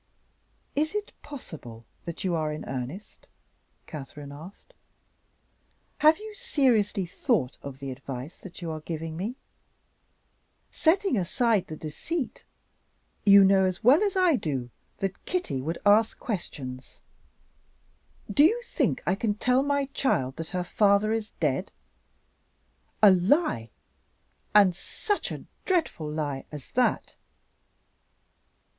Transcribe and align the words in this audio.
"Is 0.75 0.95
it 0.95 1.11
possible 1.21 1.85
that 2.05 2.23
you 2.23 2.33
are 2.33 2.51
in 2.51 2.65
earnest?" 2.65 3.27
Catherine 3.85 4.31
asked. 4.31 4.73
"Have 5.99 6.17
you 6.17 6.33
seriously 6.33 7.05
thought 7.05 7.59
of 7.61 7.77
the 7.77 7.91
advice 7.91 8.39
that 8.39 8.63
you 8.63 8.71
are 8.71 8.79
giving 8.79 9.15
me? 9.15 9.35
Setting 10.71 11.17
aside 11.19 11.67
the 11.67 11.75
deceit, 11.75 12.43
you 13.27 13.43
know 13.43 13.63
as 13.65 13.83
well 13.83 14.01
as 14.01 14.15
I 14.17 14.37
do 14.37 14.71
that 14.97 15.23
Kitty 15.25 15.61
would 15.61 15.77
ask 15.85 16.17
questions. 16.17 16.99
Do 18.27 18.43
you 18.43 18.59
think 18.63 19.03
I 19.05 19.13
can 19.13 19.35
tell 19.35 19.61
my 19.61 19.85
child 19.93 20.37
that 20.37 20.49
her 20.49 20.63
father 20.63 21.11
is 21.11 21.29
dead? 21.39 21.71
A 23.03 23.11
lie 23.11 23.69
and 24.55 24.75
such 24.75 25.31
a 25.31 25.43
dreadful 25.65 26.09
lie 26.09 26.45
as 26.51 26.71
that?" 26.71 27.13